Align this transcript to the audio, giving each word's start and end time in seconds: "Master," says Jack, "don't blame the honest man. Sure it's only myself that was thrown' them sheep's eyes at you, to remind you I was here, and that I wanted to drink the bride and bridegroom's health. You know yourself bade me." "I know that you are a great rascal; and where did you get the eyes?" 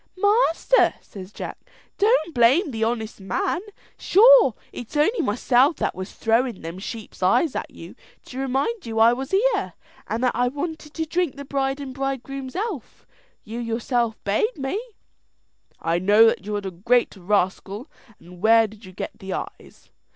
"Master," 0.17 0.95
says 0.99 1.31
Jack, 1.31 1.59
"don't 1.99 2.33
blame 2.33 2.71
the 2.71 2.83
honest 2.83 3.19
man. 3.21 3.61
Sure 3.99 4.55
it's 4.73 4.97
only 4.97 5.19
myself 5.21 5.75
that 5.75 5.93
was 5.93 6.11
thrown' 6.11 6.61
them 6.63 6.79
sheep's 6.79 7.21
eyes 7.21 7.55
at 7.55 7.69
you, 7.69 7.93
to 8.25 8.39
remind 8.39 8.87
you 8.87 8.97
I 8.97 9.13
was 9.13 9.29
here, 9.29 9.73
and 10.07 10.23
that 10.23 10.31
I 10.33 10.47
wanted 10.47 10.95
to 10.95 11.05
drink 11.05 11.35
the 11.35 11.45
bride 11.45 11.79
and 11.79 11.93
bridegroom's 11.93 12.55
health. 12.55 13.05
You 13.43 13.59
know 13.59 13.65
yourself 13.75 14.17
bade 14.23 14.57
me." 14.57 14.81
"I 15.79 15.99
know 15.99 16.25
that 16.25 16.47
you 16.47 16.55
are 16.55 16.65
a 16.65 16.71
great 16.71 17.15
rascal; 17.15 17.87
and 18.19 18.41
where 18.41 18.65
did 18.65 18.83
you 18.85 18.93
get 18.93 19.19
the 19.19 19.33
eyes?" 19.33 19.91